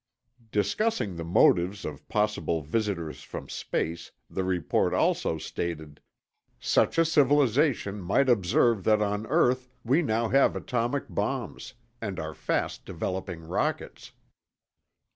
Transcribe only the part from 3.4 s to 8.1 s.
space, the report also stated: "Such a civilization